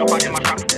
[0.00, 0.69] nobody in my trap.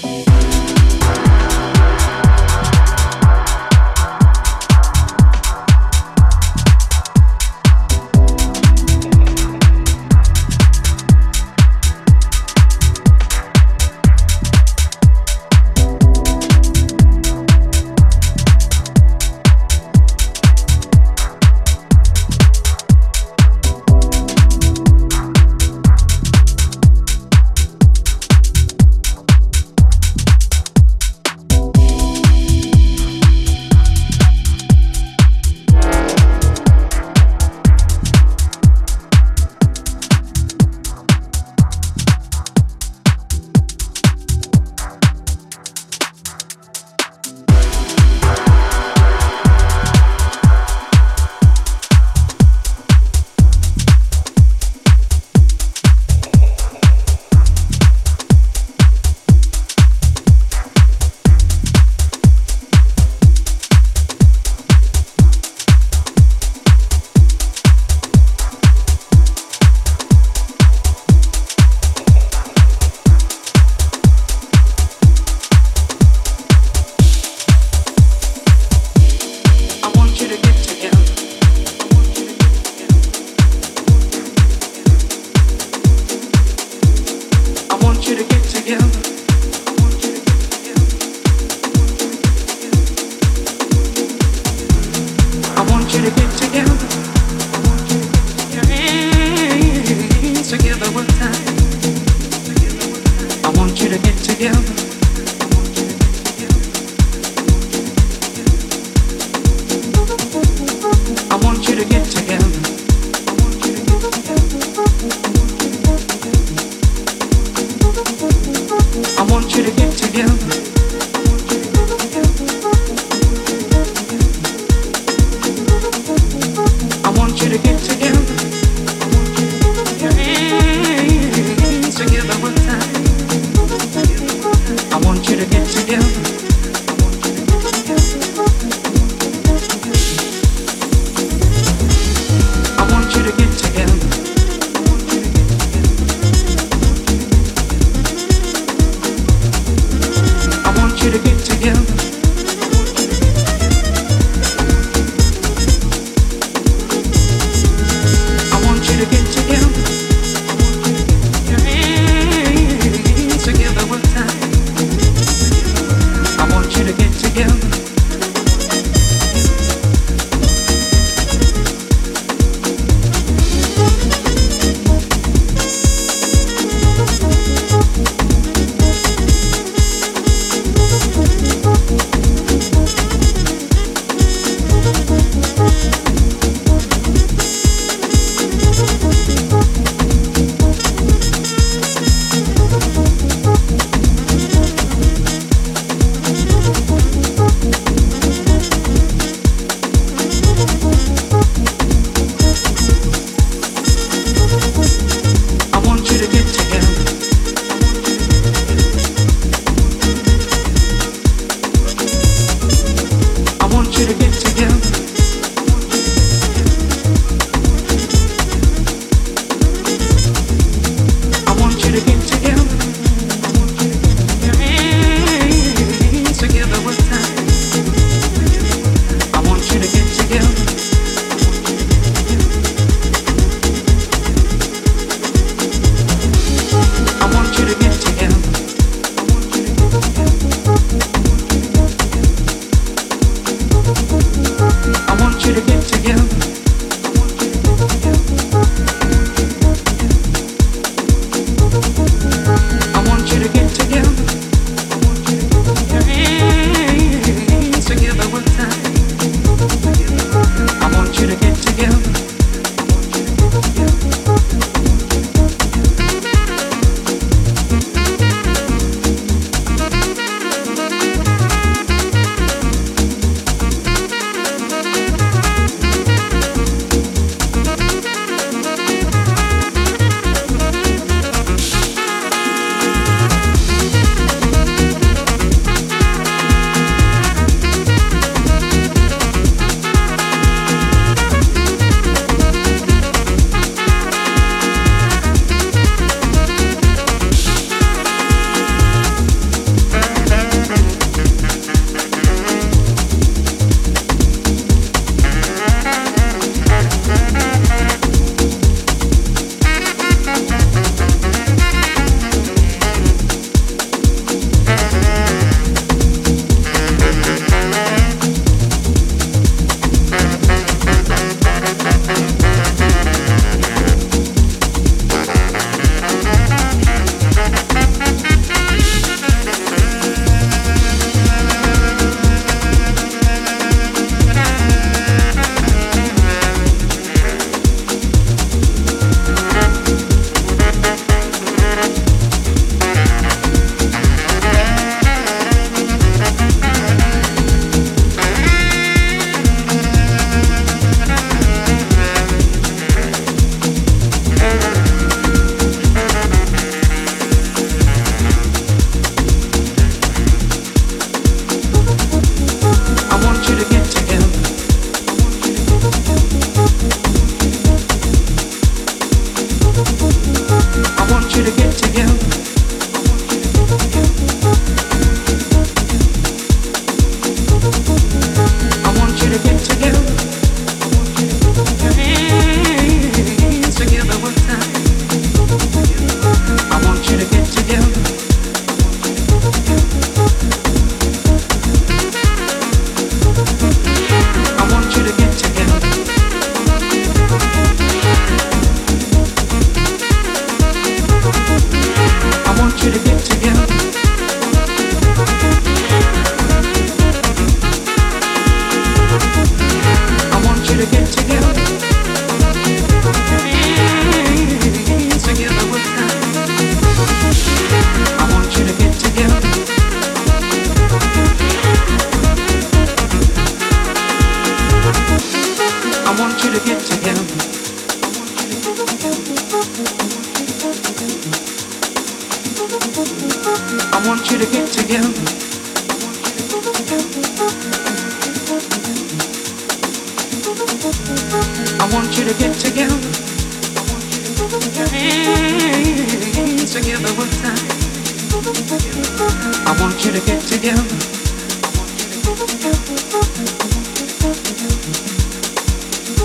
[0.00, 0.97] I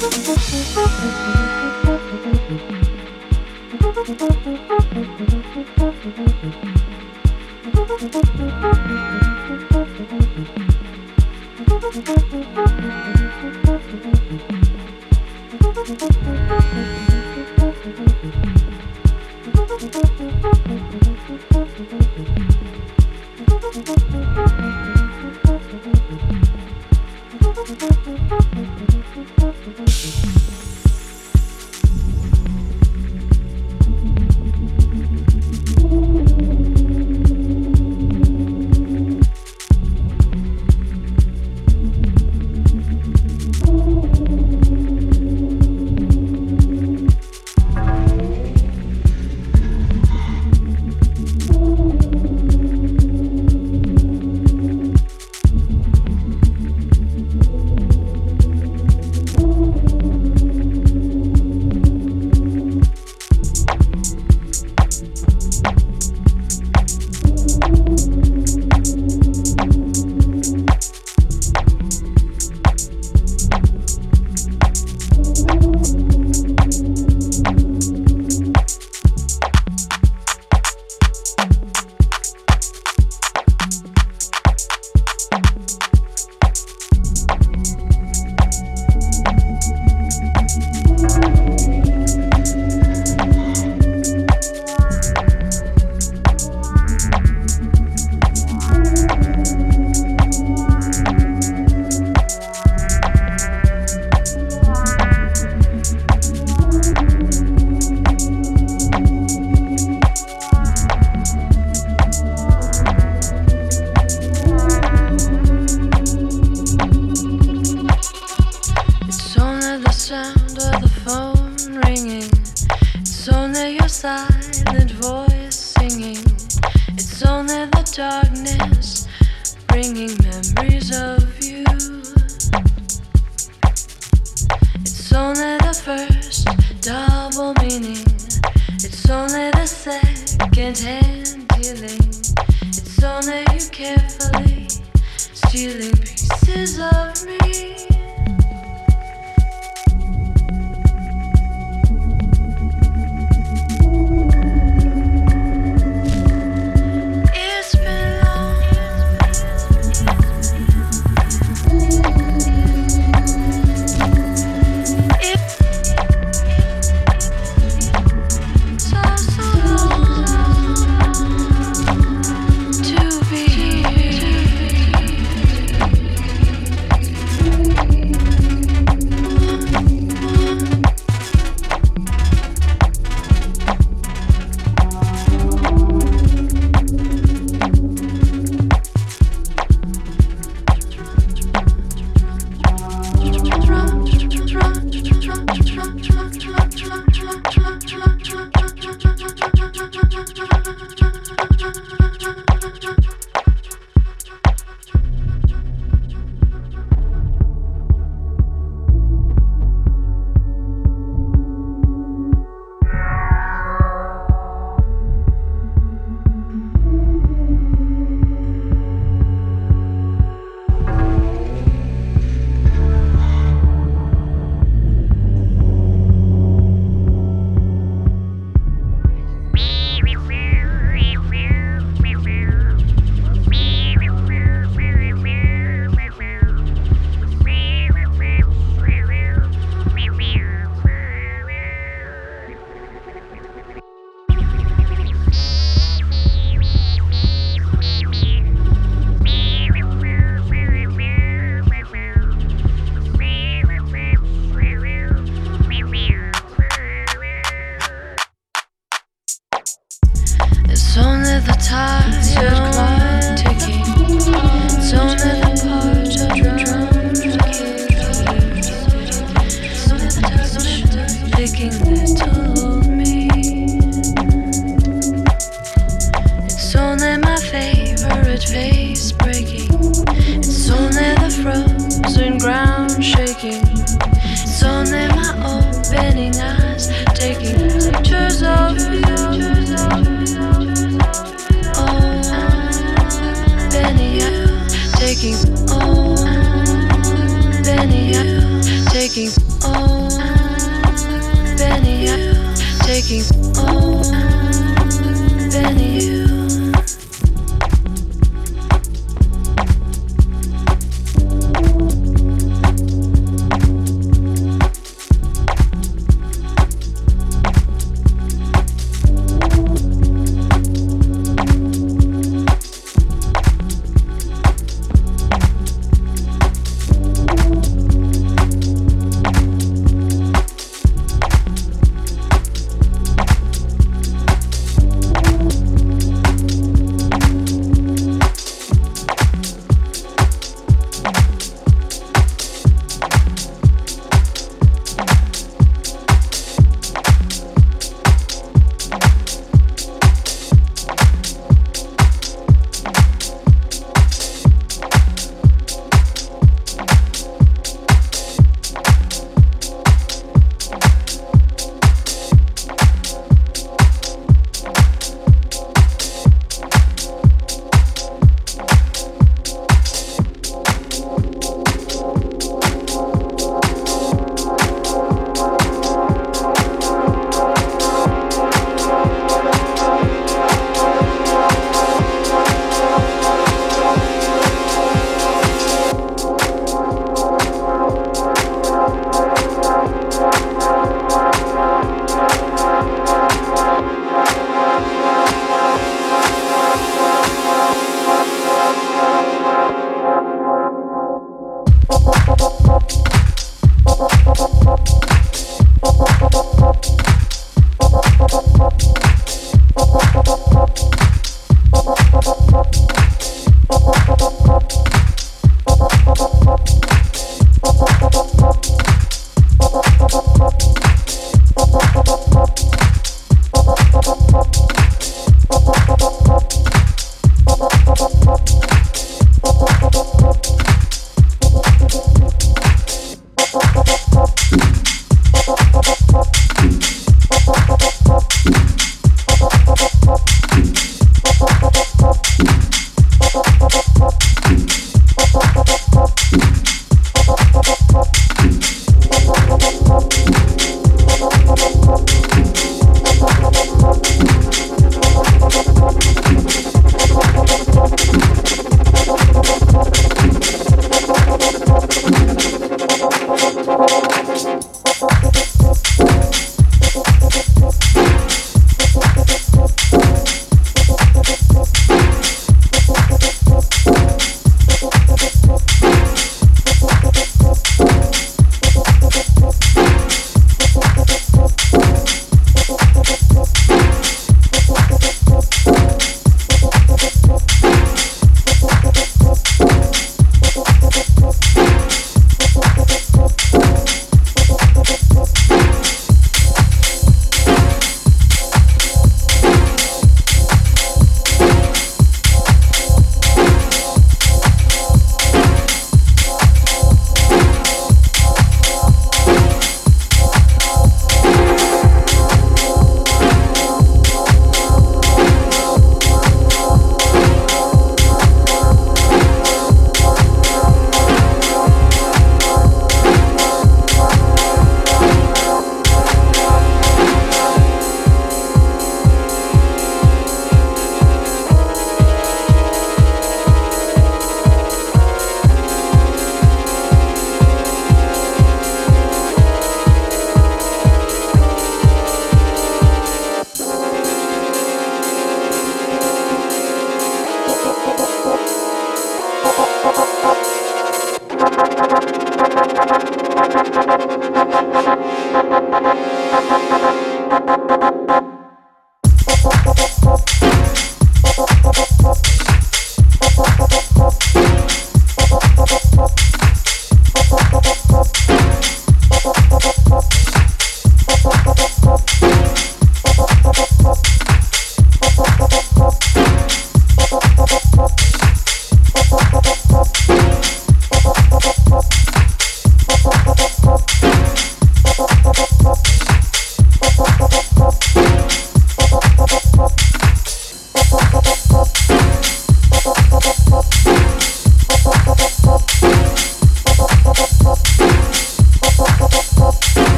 [0.00, 0.98] my face